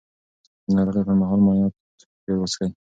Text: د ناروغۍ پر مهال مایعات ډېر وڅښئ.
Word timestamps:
د 0.65 0.67
ناروغۍ 0.77 1.01
پر 1.07 1.15
مهال 1.21 1.39
مایعات 1.45 1.75
ډېر 2.25 2.37
وڅښئ. 2.39 2.69